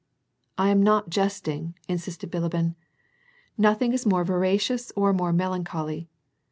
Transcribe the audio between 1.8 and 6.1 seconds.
insisted Bilibin," Nothing is more ver acious or more melancholy.